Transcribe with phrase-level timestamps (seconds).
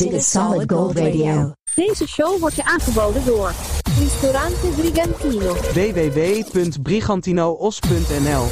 [0.00, 1.52] Dit is Solid Gold Radio.
[1.74, 3.52] Deze show wordt je aangeboden door
[3.98, 5.54] Ristorante Brigantino.
[5.54, 8.42] www.brigantinoos.nl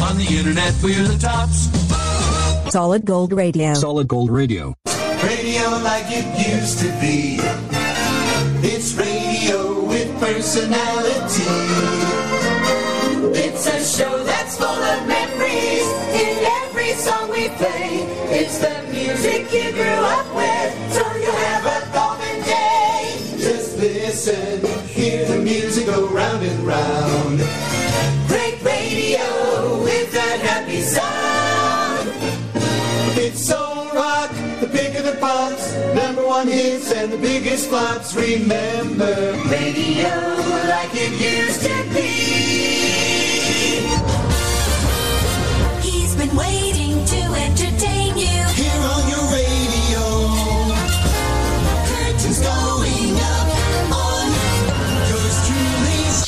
[0.00, 1.68] On the internet, we're the tops.
[2.68, 3.74] Solid Gold Radio.
[3.74, 4.74] Solid Gold Radio.
[5.22, 7.38] Radio like it used to be.
[8.62, 11.44] It's radio with personality.
[17.00, 18.04] Song we play.
[18.28, 23.16] It's the music you grew up with, so you have a golden day.
[23.38, 27.38] Just listen, hear the music go round and round.
[28.28, 32.06] Great radio with that happy sound.
[33.16, 38.14] It's soul rock, the pick of the pops, number one hits and the biggest flops.
[38.14, 39.14] Remember,
[39.48, 40.12] radio
[40.68, 42.49] like it used to be.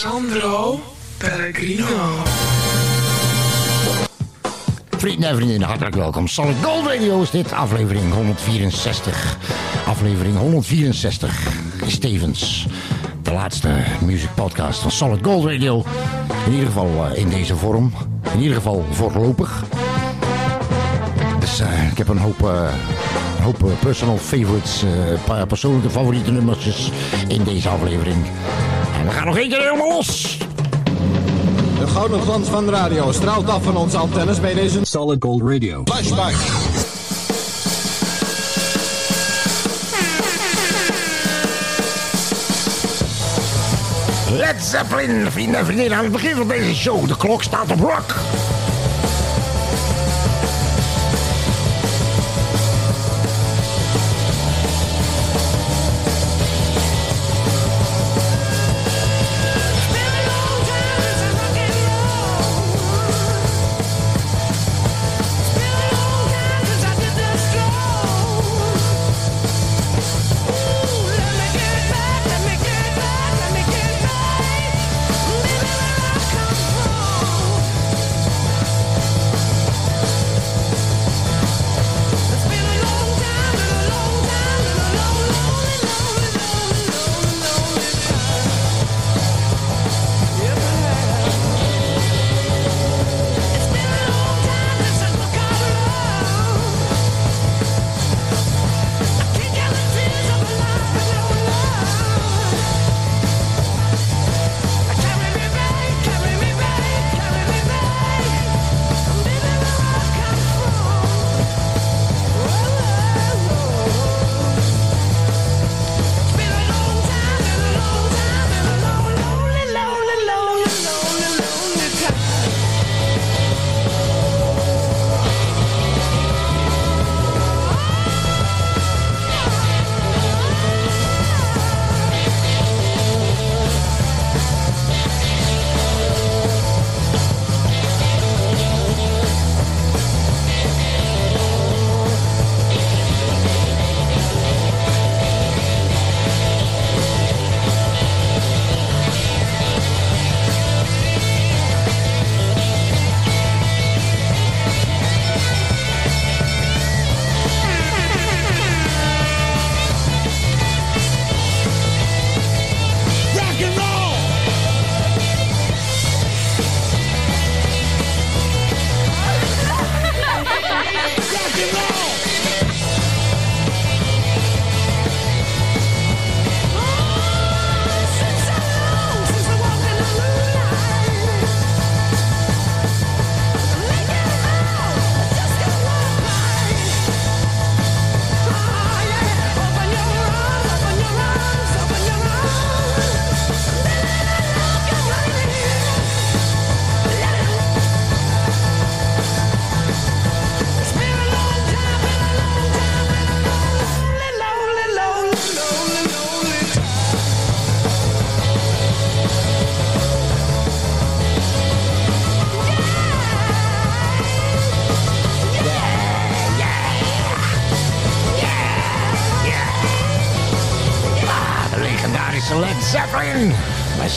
[0.02, 0.80] Sandro
[1.16, 1.86] Pellegrino.
[4.90, 6.28] Vrienden en vriendinnen, hartelijk welkom.
[6.28, 9.36] Solid Gold Radio is dit, aflevering 164.
[9.86, 11.48] Aflevering 164
[11.86, 12.66] is tevens
[13.22, 13.68] de laatste
[14.00, 15.84] music podcast van Solid Gold Radio.
[16.46, 17.92] In ieder geval eh, in deze vorm.
[18.34, 19.64] In ieder geval voorlopig.
[21.40, 22.72] Dus eh, ik heb een hoop, eh,
[23.36, 26.90] een hoop personal favorites, een paar persoonlijke favoriete nummertjes
[27.28, 28.26] in deze aflevering.
[29.04, 30.38] We gaan nog één keer helemaal los.
[31.78, 35.42] De gouden glans van de radio straalt af van onze antennes bij deze Solid Gold
[35.42, 35.82] Radio.
[35.84, 36.34] flashback.
[44.36, 47.08] Led Zeppelin, vrienden en vriendinnen, aan het begin van deze show.
[47.08, 48.14] De klok staat op rock.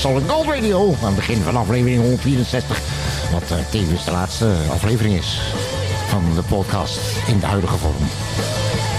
[0.05, 0.93] Solid Gold Radio.
[1.01, 2.79] Aan het begin van aflevering 164.
[3.31, 5.41] Wat eh, tevens de laatste aflevering is.
[6.07, 8.07] van de podcast in de huidige vorm.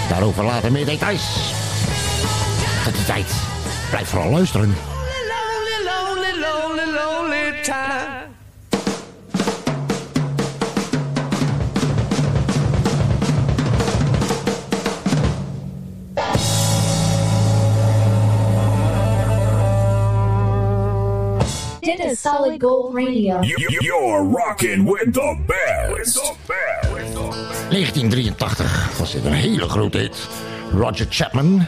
[0.09, 1.53] Daarover later meer details.
[2.83, 3.33] Tot die tijd,
[3.89, 4.75] blijf vooral luisteren.
[21.87, 23.39] Dit is Solid Gold Radio.
[23.41, 26.33] You're rocking with the best.
[27.69, 30.27] 1983 was dit een hele grote hit.
[30.73, 31.67] Roger Chapman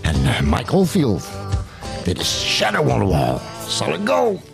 [0.00, 1.28] en eh, Michael Field.
[2.04, 3.38] Dit is Shadow on the Wall.
[3.66, 4.51] Solid Gold.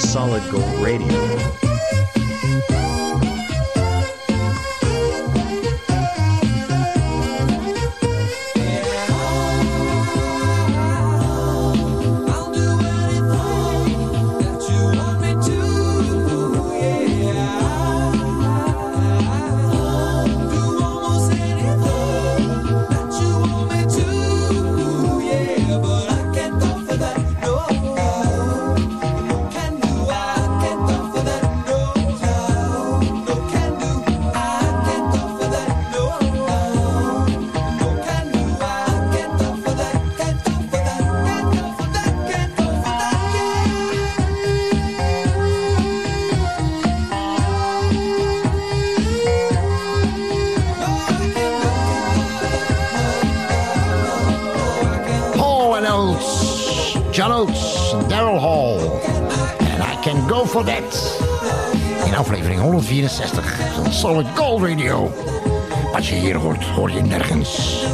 [0.00, 1.19] solid gold radio.
[57.20, 58.80] John Oates, Daryl Hall.
[59.60, 60.94] And I Can Go For That.
[62.06, 65.12] In aflevering 164 van Solid Gold Radio.
[65.92, 67.84] Wat je hier hoort, hoor je nergens.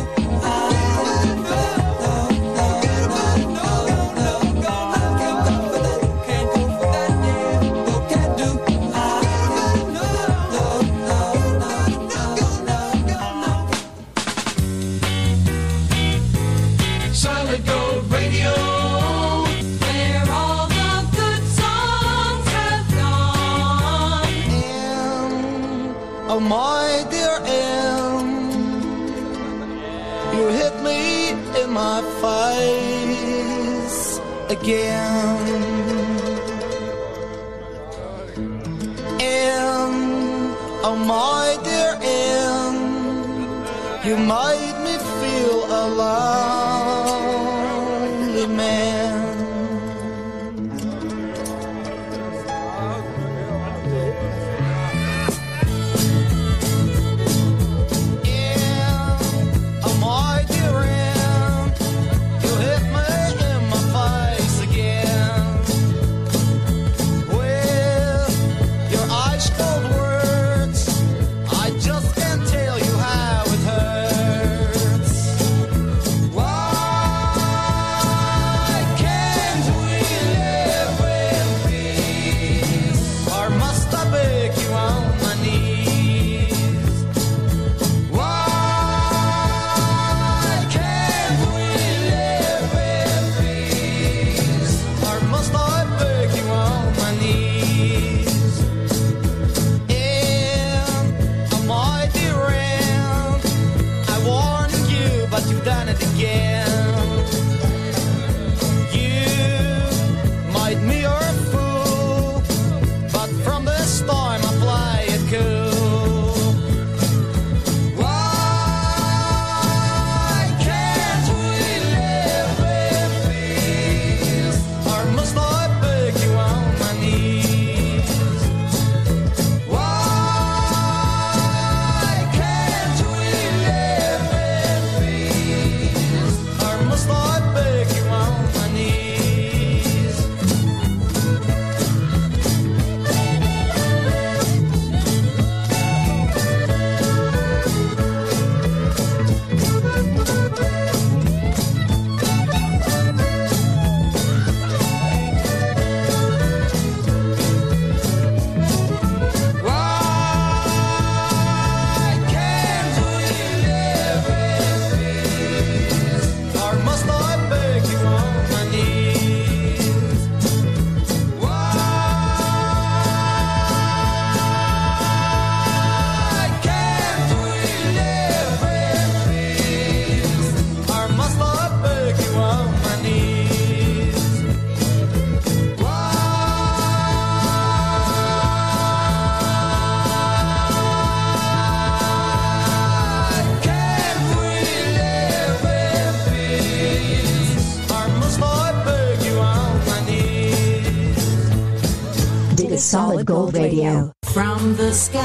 [203.87, 204.11] Radio.
[204.25, 205.23] From the skies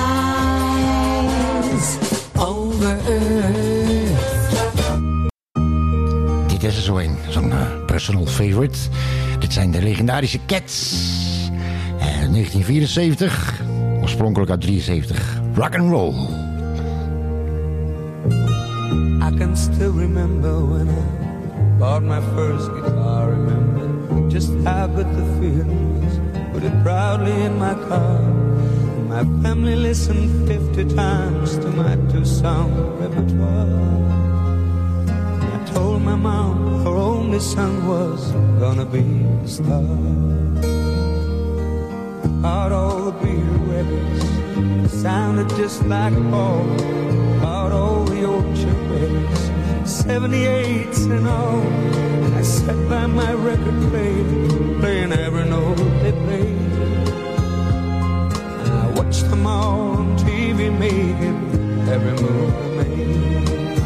[2.38, 4.50] over Earth.
[6.48, 8.77] Dit is er zo een, zo'n uh, personal favorite.
[9.39, 11.10] Dit zijn de legendarische Cats.
[12.00, 13.62] Eh, uh, 1974,
[14.01, 15.41] oorspronkelijk uit 73.
[15.53, 16.13] Rock and roll.
[19.22, 23.30] I can still remember when I bought my first guitar.
[23.30, 26.20] Remember just how good the feeling was.
[26.53, 28.41] Put it proudly in my car.
[29.12, 33.68] My family listened 50 times to my two-song repertoire.
[35.53, 39.03] I told my mom her only son was gonna be
[39.44, 39.84] a star.
[42.41, 46.63] Bought all the Beatle records, sounded just like Paul.
[47.41, 49.41] Bought all the Orchard records,
[49.84, 51.62] 78s and all.
[52.39, 55.12] I sat by my record player, playing
[60.82, 61.40] Making
[61.94, 63.78] every move they made.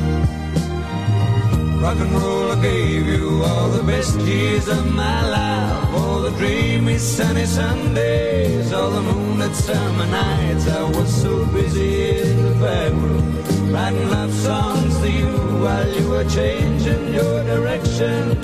[1.81, 5.93] Rock and roll, I gave you all the best years of my life.
[5.93, 10.69] All the dreamy sunny Sundays, all the moonlit summer nights.
[10.69, 16.09] I was so busy in the back room, writing love songs to you while you
[16.11, 18.39] were changing your direction.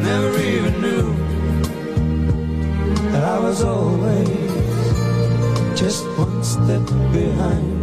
[0.00, 1.12] Never even knew
[3.10, 4.28] that I was always
[5.76, 7.78] just one step behind.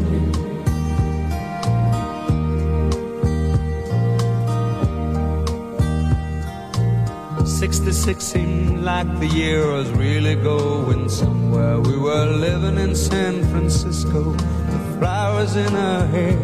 [7.45, 11.79] 66 seemed like the year was really going somewhere.
[11.79, 16.39] We were living in San Francisco with flowers in our hair,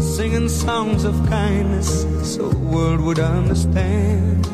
[0.00, 4.44] singing songs of kindness so the world would understand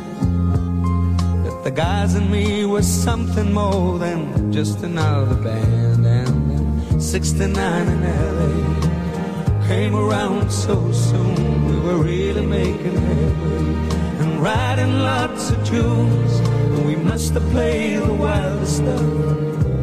[1.44, 5.89] that the guys and me was something more than just another band.
[7.00, 14.42] And then 69 in LA came around so soon, we were really making headway and
[14.42, 16.40] writing lots of tunes.
[16.40, 19.02] And we must have played the wildest stuff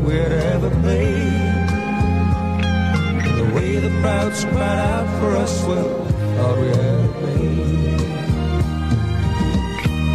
[0.06, 1.70] we'd ever played.
[3.40, 7.27] The way the crowds cried out for us, well, thought we had.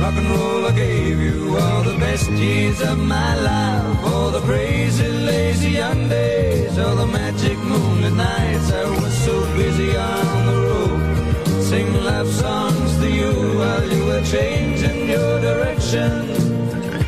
[0.03, 4.05] Rock and roll, I gave you all the best years of my life.
[4.05, 8.73] All the crazy, lazy young days, all the magic moonlit nights.
[8.73, 14.25] I was so busy on the road, singing love songs to you while you were
[14.25, 16.11] changing your direction.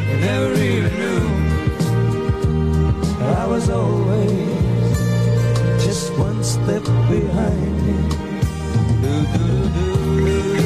[0.08, 1.24] You never even knew
[3.40, 4.96] I was always
[5.84, 8.02] just one step behind you.
[9.02, 9.84] Do, do, do,
[10.54, 10.63] Seven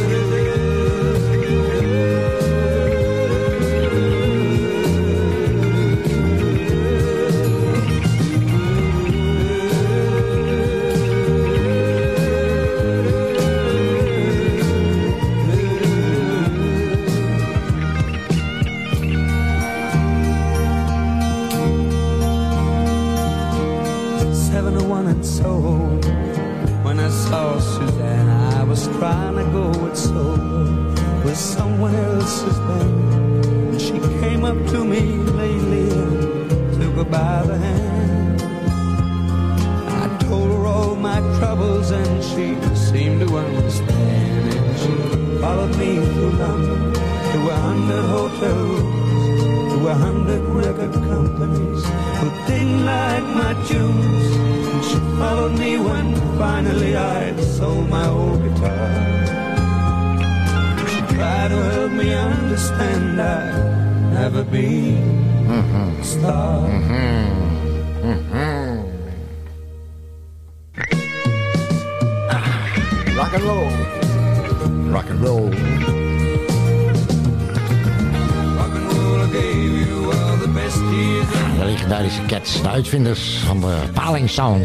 [82.88, 84.64] uitvinders van de Paling Sound.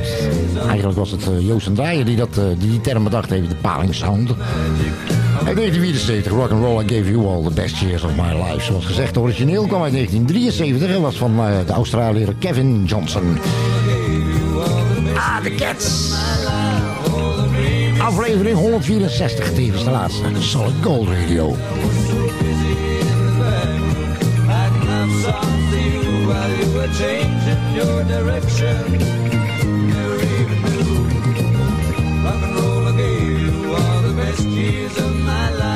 [0.68, 3.96] Eigenlijk was het eh, Joost en die, dat, eh, die term bedacht heeft, de Paling
[3.96, 4.30] Sound.
[4.30, 4.36] In
[5.56, 8.66] 1974, Rock and Roll, I gave you all the best years of my life.
[8.66, 13.38] Zoals gezegd, origineel kwam uit 1973 en was van eh, de Australiër Kevin Johnson.
[15.16, 16.14] Ah, de Cats.
[17.98, 20.24] Aflevering 164, tevens de laatste.
[20.40, 21.56] Solid Gold Radio.
[26.94, 28.98] Were changing your direction.
[29.88, 30.94] Never even knew.
[32.24, 35.74] Rock and roll, I gave you all the best years of my life.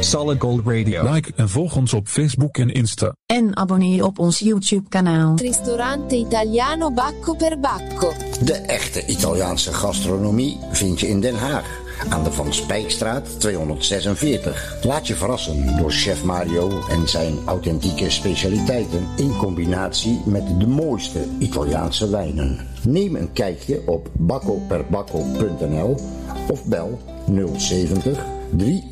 [0.00, 1.12] Solid Gold Radio.
[1.12, 3.14] Like en volg ons op Facebook en Insta.
[3.26, 5.36] En abonneer op ons YouTube kanaal.
[5.36, 8.12] Ristorante italiano Bacco per Bacco.
[8.44, 11.87] De echte Italiaanse gastronomie vind je in Den Haag.
[12.08, 14.76] Aan de Van Spijkstraat 246.
[14.82, 21.24] Laat je verrassen door chef Mario en zijn authentieke specialiteiten in combinatie met de mooiste
[21.38, 22.66] Italiaanse wijnen.
[22.82, 25.96] Neem een kijkje op baccoperbacco.nl
[26.48, 26.98] of bel
[27.56, 28.24] 070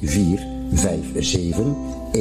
[0.01, 1.25] 34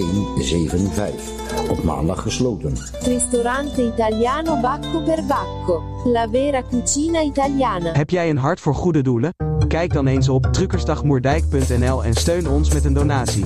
[0.02, 1.70] 57175.
[1.70, 2.74] Op maandag gesloten.
[3.02, 5.84] Ristorante Italiano Bacco per Bacco.
[6.04, 7.94] La vera cucina italiana.
[7.94, 9.34] Heb jij een hart voor goede doelen?
[9.68, 13.46] Kijk dan eens op truckersdagmoerdijk.nl en steun ons met een donatie.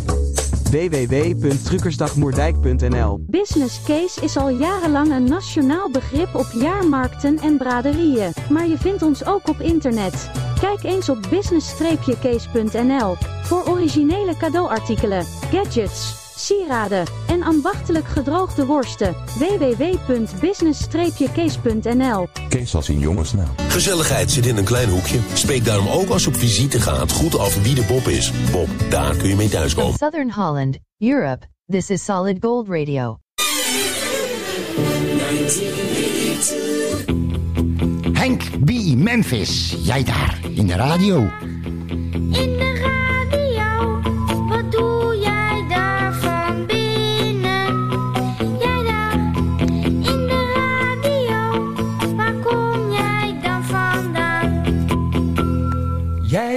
[0.72, 8.78] www.truckersdagmoerdijk.nl Business case is al jarenlang een nationaal begrip op jaarmarkten en braderieën, maar je
[8.78, 10.32] vindt ons ook op internet.
[10.60, 19.16] Kijk eens op business-case.nl voor originele cadeauartikelen, gadgets, sieraden en ambachtelijk gedroogde worsten.
[19.38, 23.50] www.business-case.nl Kees als in jongensnaam.
[23.68, 25.20] Gezelligheid zit in een klein hoekje.
[25.34, 28.32] Spreek daarom ook als je op visite gaat goed af wie de Bob is.
[28.52, 29.98] Bob, daar kun je mee thuiskomen.
[29.98, 31.46] Southern Holland, Europe.
[31.66, 33.18] This is Solid Gold Radio.
[38.14, 38.70] Henk B.
[38.96, 41.30] Memphis, jij daar in de radio.
[42.32, 42.59] In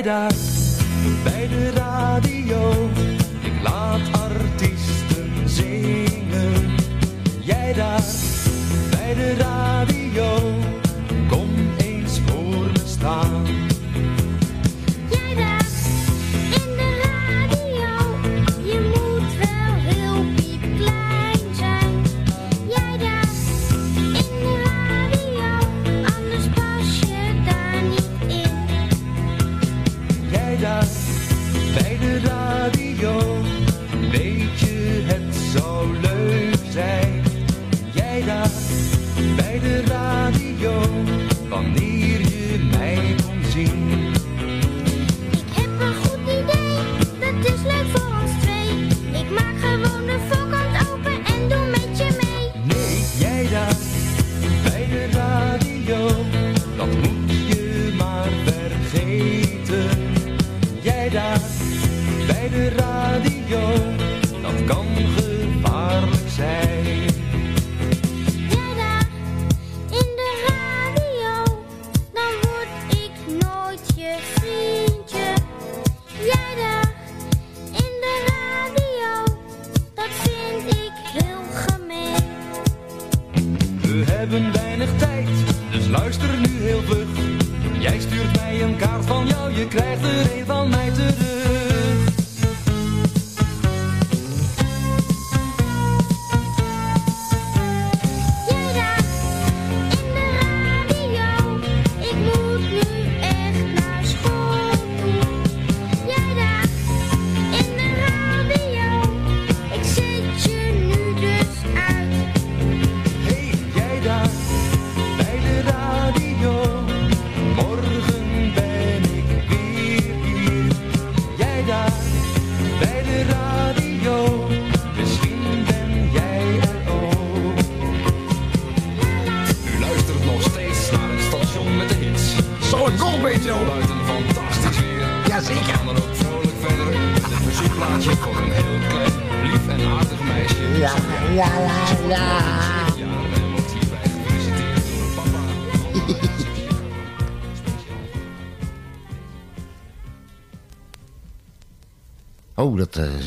[0.03, 0.33] daar
[1.23, 2.91] bij de radio,
[3.41, 6.75] ik laat artiesten zingen.
[7.41, 8.03] Jij daar
[8.91, 10.38] bij de radio,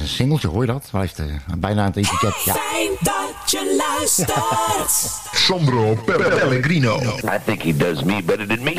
[0.06, 0.88] een singeltje, hoor je dat?
[0.92, 1.26] Hij heeft eh,
[1.58, 2.44] bijna aan het etiket.
[2.44, 2.54] Ja.
[2.54, 4.92] Fijn dat je luistert.
[5.46, 7.00] Sandro Pellegrino.
[7.02, 8.74] I think he does me better than me.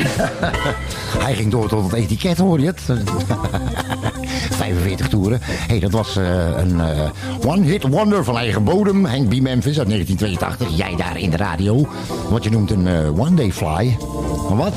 [1.25, 2.81] Hij ging door tot het etiket, hoor je het?
[4.51, 5.39] 45 toeren.
[5.41, 7.09] hey, dat was eh, een eh,
[7.45, 9.05] one-hit wonder van eigen bodem.
[9.05, 9.41] Henk B.
[9.41, 10.77] Memphis uit 1982.
[10.77, 11.87] Jij daar in de radio.
[12.29, 12.87] Wat je noemt een
[13.19, 13.97] one-day fly.
[14.49, 14.73] Wat?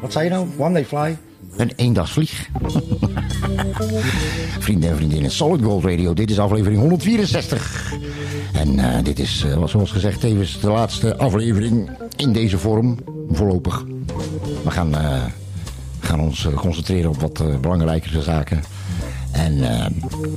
[0.00, 0.48] Wat zei je nou?
[0.56, 1.16] One-day fly?
[1.56, 2.48] Een eendagsvlieg.
[4.58, 6.14] Vrienden en vriendinnen, Solid Gold Radio.
[6.14, 7.92] Dit is aflevering 164.
[8.52, 12.98] En eh, dit is, eh, zoals gezegd, tevens de laatste aflevering in deze vorm.
[13.30, 13.84] Voorlopig.
[14.64, 15.24] We gaan, eh,
[16.00, 18.62] gaan ons concentreren op wat belangrijkere zaken.
[19.32, 19.86] En eh,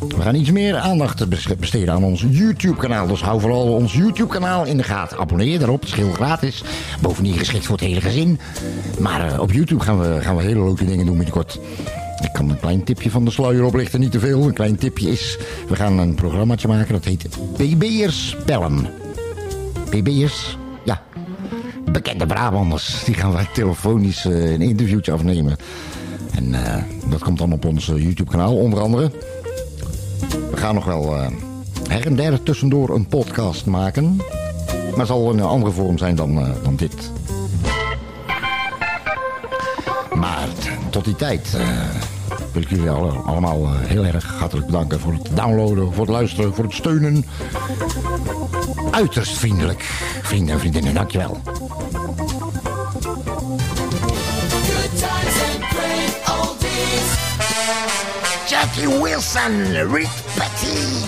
[0.08, 3.08] we gaan iets meer aandacht bes- besteden aan ons YouTube-kanaal.
[3.08, 5.18] Dus hou vooral ons YouTube-kanaal in de gaten.
[5.18, 6.64] Abonneer daarop, het is heel gratis.
[7.02, 8.40] Bovendien geschikt voor het hele gezin.
[9.00, 11.60] Maar eh, op YouTube gaan we, gaan we hele leuke dingen doen binnenkort.
[12.24, 14.44] Ik kan een klein tipje van de sluier oplichten, niet te veel.
[14.44, 17.28] Een klein tipje is, we gaan een programmaatje maken dat heet
[17.58, 18.88] PB'ers bellen.
[19.90, 21.02] PB'ers, ja,
[21.92, 23.04] bekende Brabanders.
[23.04, 25.56] Die gaan wij telefonisch eh, een interviewtje afnemen.
[26.36, 29.12] En eh, dat komt dan op ons eh, YouTube-kanaal onder andere.
[30.52, 31.28] We gaan nog wel eh,
[31.88, 34.22] her en der tussendoor een podcast maken.
[34.96, 37.12] Maar zal een andere vorm zijn dan, dan dit.
[40.14, 40.48] Maar
[40.90, 41.58] tot die tijd
[42.54, 46.64] wil ik jullie allemaal heel erg hartelijk bedanken voor het downloaden, voor het luisteren, voor
[46.64, 47.26] het steunen.
[48.92, 49.82] Uiterst vriendelijk,
[50.22, 51.38] vrienden en vriendinnen, dankjewel.
[58.74, 60.08] Jackie Wilson, Rick
[60.38, 61.04] Petit.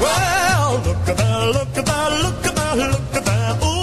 [0.00, 3.62] Well, look at that, look at that, look at that, look at that.
[3.62, 3.77] Ooh.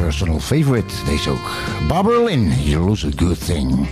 [0.00, 1.50] Personal favorite, deze ook.
[1.88, 3.88] Barbara Lynn, You Lose a Good Thing.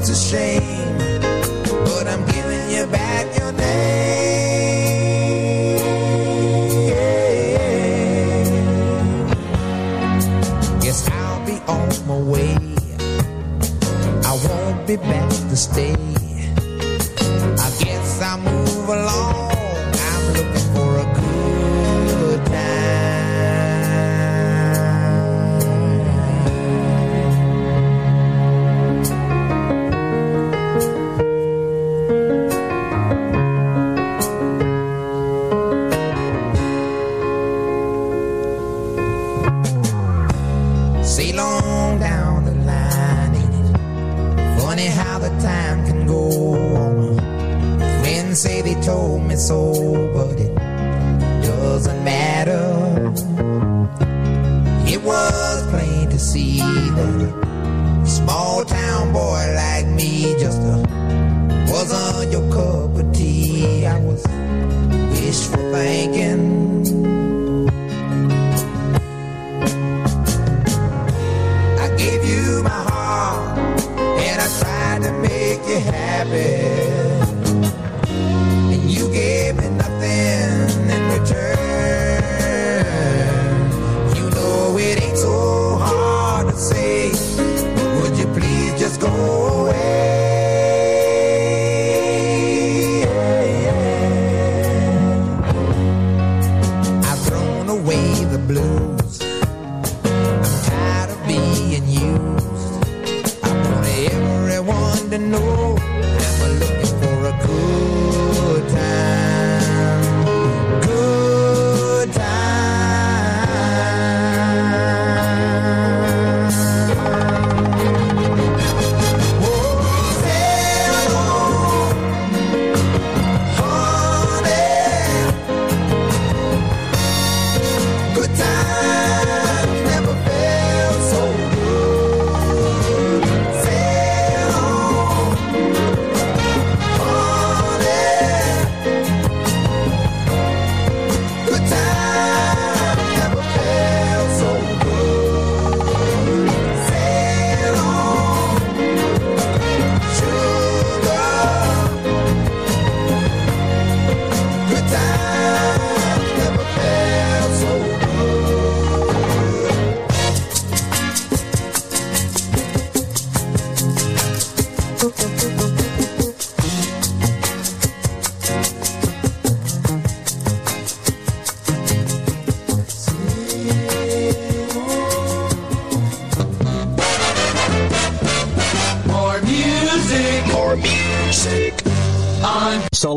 [0.00, 0.96] It's a shame.
[1.84, 3.60] But I'm giving you back your name.
[10.82, 12.56] Yes, I'll be on my way.
[14.24, 16.09] I won't be back to stay.
[49.40, 49.89] soul.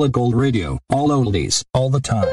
[0.03, 2.27] Solid Gold Radio, all oldies, all the time.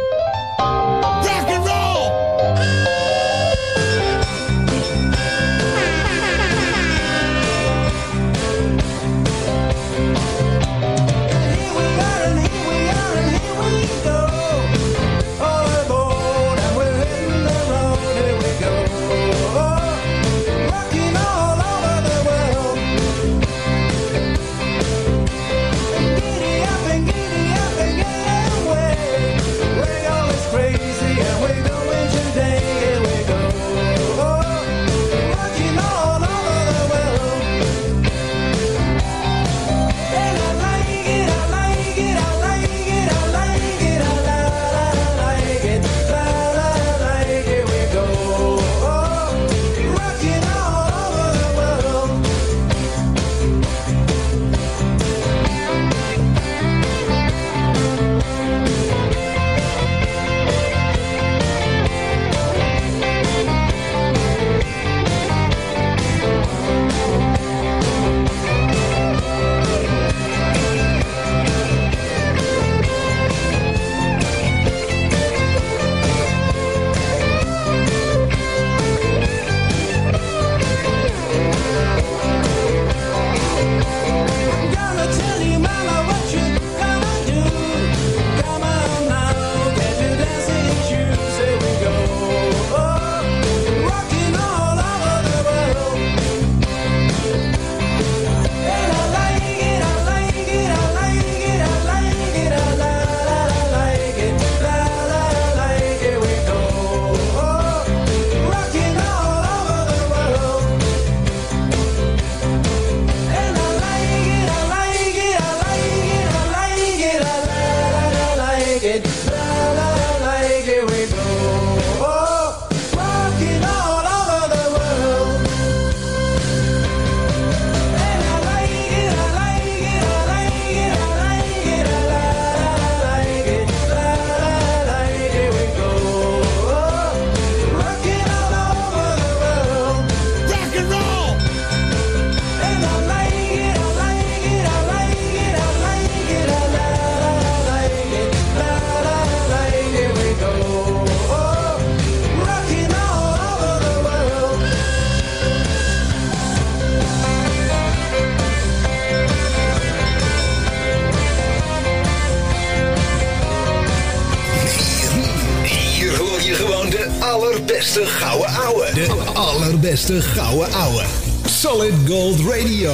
[170.11, 171.05] Allerbeste gouden ouwe.
[171.45, 172.93] Solid Gold Radio.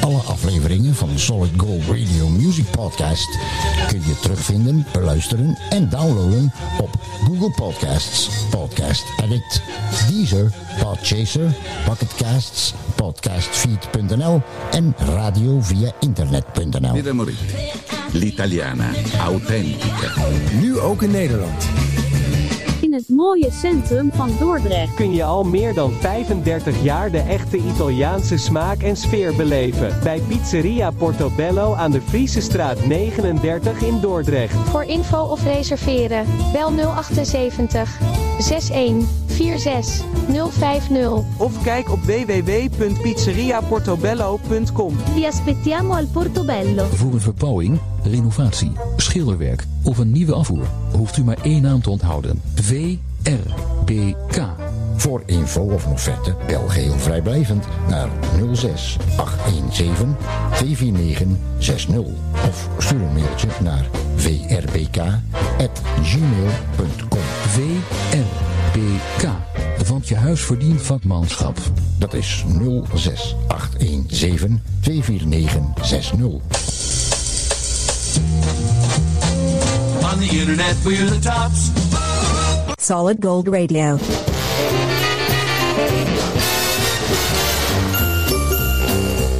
[0.00, 3.38] Alle afleveringen van de Solid Gold Radio Music Podcast
[3.86, 6.90] kun je terugvinden, beluisteren en downloaden op
[7.24, 9.62] Google Podcasts, Podcast Addict,
[10.08, 11.54] Deezer, Podchaser,
[11.84, 17.02] Pocketcasts, Podcastfeed.nl en radio via internet.nl.
[18.12, 20.12] L'italiana autentica.
[20.60, 21.83] Nu ook in Nederland.
[23.14, 24.94] Mooie centrum van Dordrecht.
[24.94, 29.98] kun je al meer dan 35 jaar de echte Italiaanse smaak en sfeer beleven.
[30.02, 34.54] Bij Pizzeria Portobello aan de Friese straat 39 in Dordrecht.
[34.54, 40.04] Voor info of reserveren, bel 078 61 46
[40.50, 41.22] 050.
[41.36, 44.96] Of kijk op www.pizzeriaportobello.com.
[45.14, 46.84] Vi aspettiamo al Portobello.
[46.84, 50.66] Voor een verbouwing, renovatie, schilderwerk of een nieuwe afvoer
[50.96, 52.40] hoeft u maar één naam te onthouden.
[52.54, 54.42] VRBK.
[54.96, 58.08] Voor info of offerte bel geheel vrijblijvend naar
[58.52, 60.16] 06 817
[60.54, 61.26] 249
[61.58, 61.98] 60
[62.48, 65.22] of stuur een mailtje naar vrbk@gmail.com.
[67.54, 69.28] VRBK.
[69.88, 71.58] Want je huis verdient vakmanschap.
[71.98, 72.44] Dat is
[72.94, 76.22] 06 817 249 60.
[80.02, 81.70] On the internet, we're the tops.
[82.76, 83.98] Solid Gold Radio.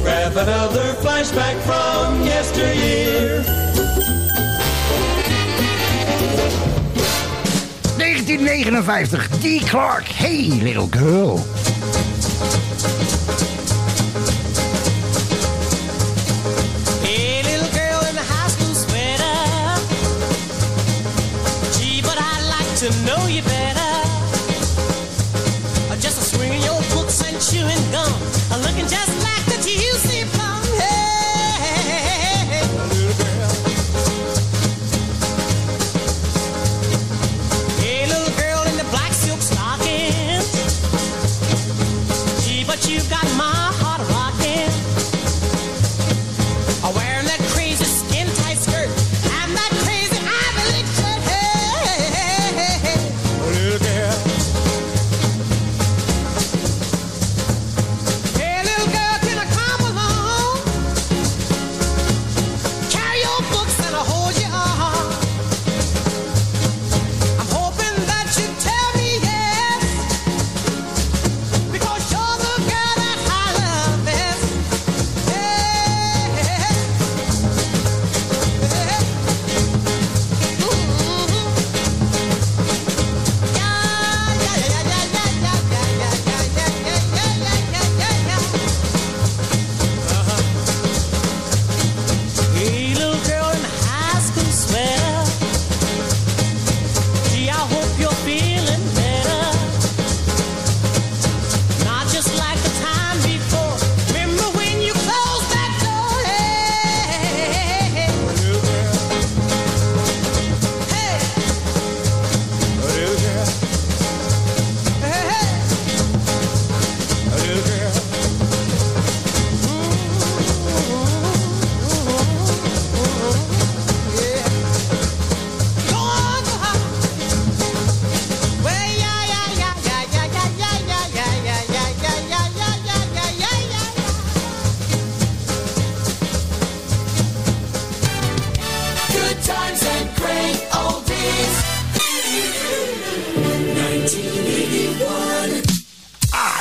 [0.03, 3.64] Grab another flashback from yesteryear.
[8.45, 11.64] 1959, Dee Clark, Hey Little Girl.
[43.15, 43.74] Got my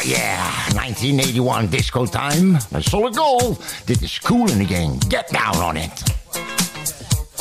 [0.04, 2.56] yeah, 1981 disco time.
[2.72, 3.56] A solid goal.
[3.86, 4.98] Dit is cool in the game.
[5.08, 6.02] Get down on it.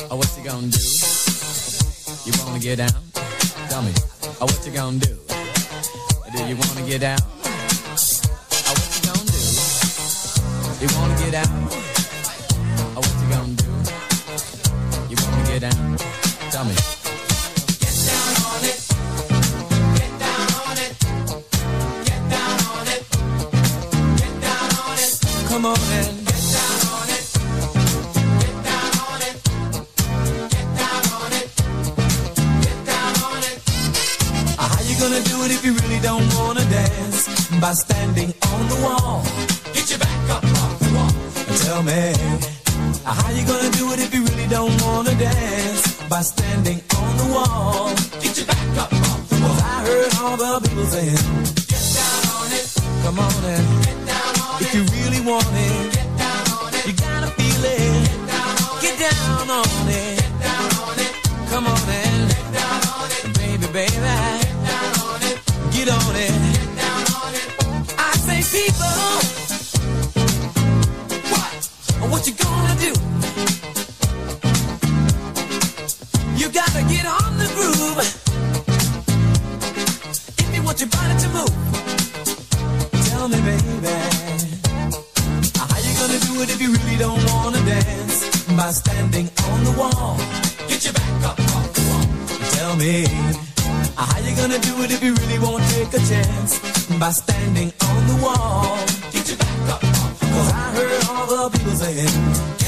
[0.09, 0.79] Oh, what you gonna do?
[2.25, 3.01] You wanna get down?
[3.69, 3.91] Tell me.
[4.39, 5.15] Oh, what you gonna do?
[6.31, 7.19] Do you wanna get down?
[7.21, 9.37] Oh, what you gonna do?
[10.81, 11.67] You wanna get down?
[12.95, 13.71] Oh, what you gonna do?
[15.09, 15.97] You wanna get down?
[16.51, 17.02] Tell me.
[25.63, 27.23] Come on and Get down on it.
[28.43, 29.35] Get down on it.
[30.51, 31.47] Get down on it.
[32.67, 33.57] Get down on it.
[34.59, 37.29] How you gonna do it if you really don't wanna dance?
[37.61, 39.23] By standing on the wall.
[39.73, 41.13] Get your back up off the wall.
[41.63, 42.11] Tell me.
[43.05, 45.95] uh, How you gonna do it if you really don't wanna dance?
[46.09, 47.95] by standing on the wall.
[48.19, 49.57] Get your back up off the wall.
[49.63, 51.15] I heard all the people saying,
[51.71, 52.67] Get down on it.
[53.05, 54.02] Come on and
[54.59, 54.67] if it.
[54.67, 56.85] If you really want it, get down on it.
[56.85, 58.09] You gotta feel it.
[58.81, 60.19] Get down on it.
[60.19, 61.13] Get down on it.
[61.49, 63.33] Come on and get down on it.
[63.37, 63.93] Baby, baby.
[63.93, 66.52] Get down on it.
[95.71, 96.59] Take a chance?
[96.99, 98.77] By standing on the wall,
[99.11, 99.81] get your back up.
[99.81, 102.62] Cause I heard all the people saying,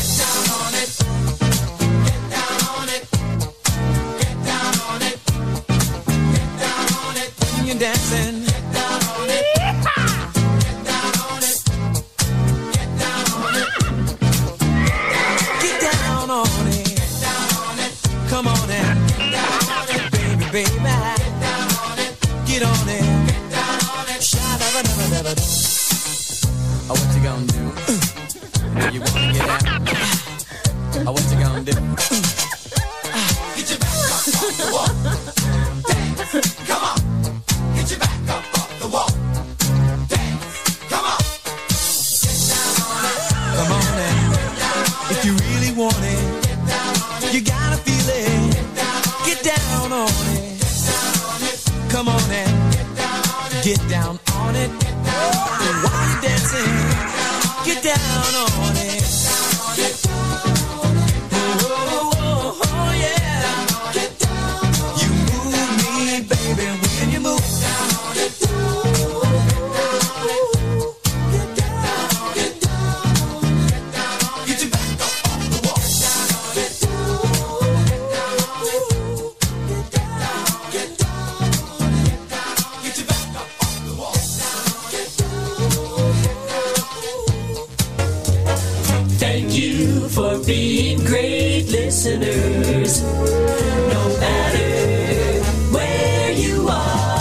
[96.35, 97.15] you are.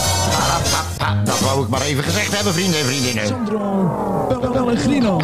[1.24, 3.36] Dat wou ik maar even gezegd hebben, vrienden en vriendinnen.
[4.52, 5.20] Pellegrino.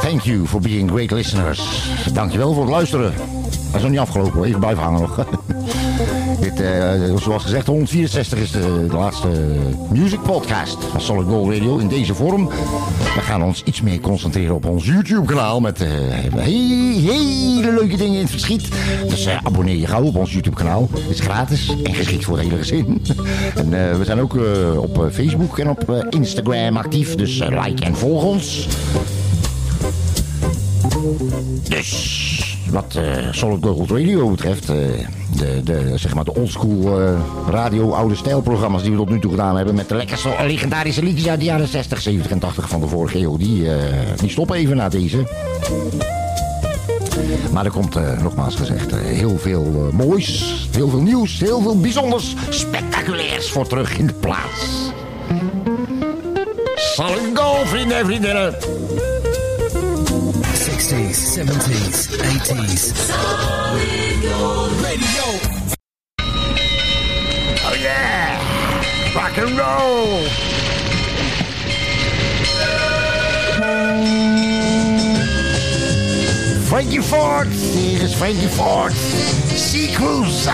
[0.00, 1.90] Thank you for being great listeners.
[2.12, 3.14] Dankjewel voor het luisteren.
[3.50, 5.16] Dat is nog niet afgelopen hoor, even blijven hangen nog.
[6.40, 9.28] Dit, eh, zoals gezegd, 164 is de, de laatste
[9.88, 12.50] music podcast van Solid Gold Radio in deze vorm.
[13.14, 15.88] We gaan ons iets meer concentreren op ons YouTube kanaal met eh,
[16.36, 18.68] he- hele leuke dingen in het verschiet.
[19.08, 20.88] Dus eh, abonneer je gauw op ons YouTube kanaal.
[20.92, 23.02] Het is gratis en geschikt voor de hele gezin.
[23.56, 24.36] en eh, we zijn ook
[24.76, 28.66] op Facebook en op Instagram actief, dus like en volg ons.
[31.68, 32.29] Dus
[32.70, 34.76] wat eh, Solid Gold Radio betreft, eh,
[35.36, 39.30] de, de, zeg maar de oldschool eh, radio oude stijlprogramma's die we tot nu toe
[39.30, 42.80] gedaan hebben met de lekkerste legendarische liedjes uit de jaren 60, 70 en 80 van
[42.80, 43.68] de vorige eeuw, die,
[44.16, 45.26] die stoppen even na deze.
[47.52, 53.50] Maar er komt, nogmaals gezegd, heel veel moois, heel veel nieuws, heel veel bijzonders, spectaculairs
[53.50, 54.90] voor terug in de plaats.
[56.74, 58.54] Solid Gold, vrienden en vriendinnen.
[60.80, 63.12] 60s, 70s, 80s.
[64.82, 65.26] Radio.
[67.66, 68.40] Oh yeah!
[69.14, 70.24] Rock and roll!
[76.70, 78.92] Frankie Ford, hier is Frankie Ford.
[78.94, 80.48] Sea Cruise.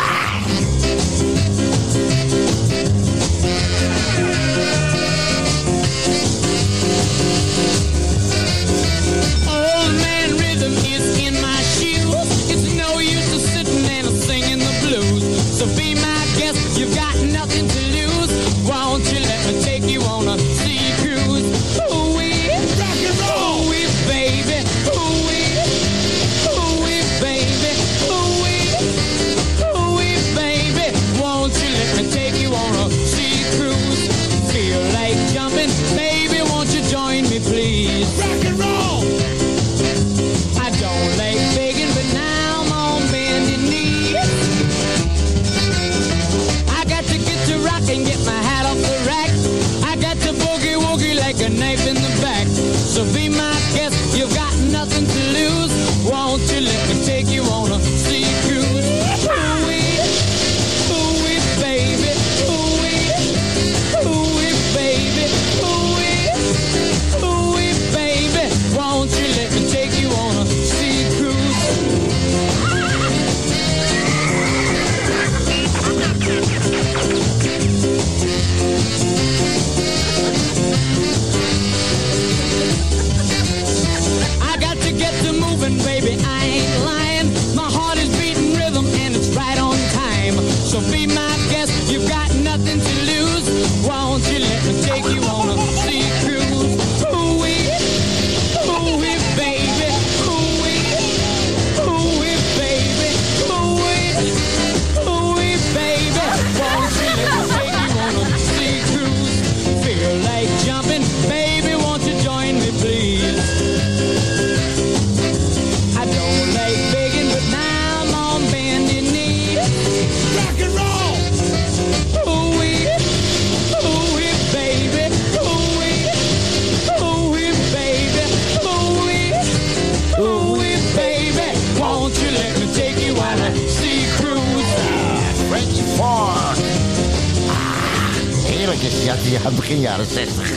[139.66, 140.50] begin jaren 60.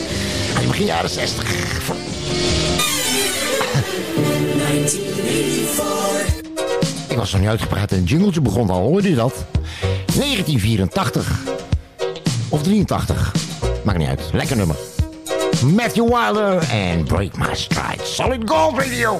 [0.66, 1.52] Begin jaren 60.
[7.08, 9.44] Ik was nog niet uitgepraat en een jingletje begon al, hoorde je dat?
[10.14, 11.40] 1984.
[12.48, 13.32] Of 83.
[13.84, 14.20] Maakt niet uit.
[14.32, 14.76] Lekker nummer.
[15.64, 18.04] Matthew Wilder en Break My Stride.
[18.04, 19.18] Solid Gold Radio.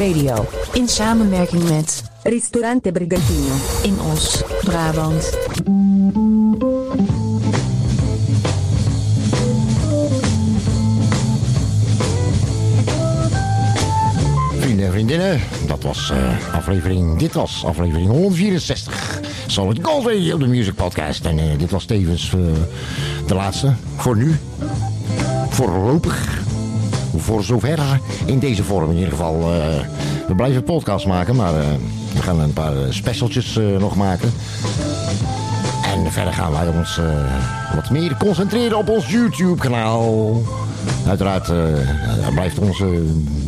[0.00, 0.46] Radio.
[0.72, 3.54] In samenwerking met Ristorante Brigantino.
[3.82, 5.38] In Os, Brabant.
[14.58, 17.18] Vrienden en vriendinnen, dat was eh, aflevering.
[17.18, 19.20] Dit was aflevering 164.
[19.46, 21.24] Solid Gold Radio, de Music Podcast.
[21.24, 22.40] En eh, dit was tevens uh,
[23.26, 24.38] de laatste voor nu.
[25.48, 26.39] Voorlopig
[27.16, 27.78] voor zover
[28.24, 29.34] in deze vorm in ieder geval.
[29.34, 29.48] Eh,
[30.28, 31.66] we blijven podcast maken, maar eh,
[32.14, 34.32] we gaan een paar eh, specialtjes nog maken.
[35.94, 37.00] En verder gaan wij ons
[37.74, 40.42] wat meer concentreren op ons YouTube-kanaal.
[41.06, 41.52] Uiteraard
[42.34, 43.02] blijft onze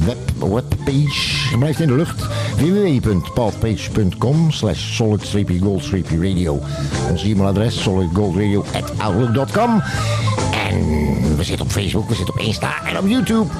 [0.04, 2.26] web, webpage blijft in de lucht.
[2.56, 6.60] www.podpage.com slash solid-gold-radio
[7.10, 8.92] Ons e-mailadres solidgoldradio at
[10.68, 13.50] En we zitten op Facebook, we zitten op Insta en op YouTube.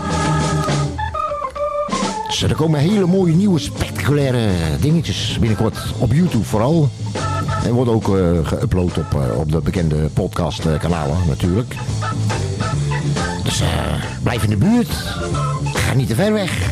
[2.26, 6.89] Dus er komen hele mooie nieuwe spectaculaire dingetjes binnenkort op YouTube vooral.
[7.64, 11.74] En wordt ook eh, geüpload op, eh, op de bekende podcastkanalen eh, natuurlijk.
[13.45, 13.62] Dus
[14.22, 14.93] blijf in de buurt.
[15.74, 16.70] Ga niet te ver weg.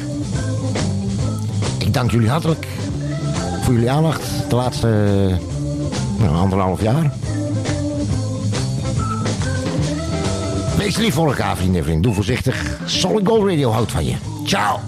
[1.79, 2.67] Ik dank jullie hartelijk
[3.63, 4.89] voor jullie aandacht de laatste
[6.19, 7.13] nou, anderhalf jaar.
[10.91, 12.03] Wees lief voor elkaar, vrienden en vrienden.
[12.03, 12.81] Doe voorzichtig.
[12.85, 14.15] Solid Gold Radio houdt van je.
[14.45, 14.79] Ciao.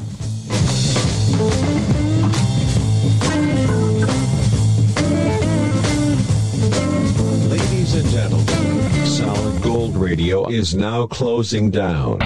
[7.49, 12.17] Ladies and gentlemen, Solid Gold Radio is now closing down.